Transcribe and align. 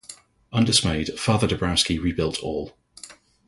Undismayed, 0.51 1.11
Father 1.19 1.47
Dabrowski 1.47 2.01
rebuilt 2.01 2.39
all. 2.41 2.75